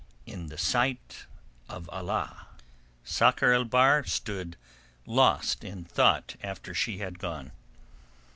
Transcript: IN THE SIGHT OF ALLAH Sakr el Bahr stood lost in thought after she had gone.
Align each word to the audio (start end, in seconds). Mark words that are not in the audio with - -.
IN 0.25 0.47
THE 0.47 0.57
SIGHT 0.57 1.27
OF 1.69 1.87
ALLAH 1.93 2.47
Sakr 3.03 3.53
el 3.53 3.65
Bahr 3.65 4.03
stood 4.03 4.57
lost 5.05 5.63
in 5.63 5.83
thought 5.83 6.37
after 6.41 6.73
she 6.73 6.97
had 6.97 7.19
gone. 7.19 7.51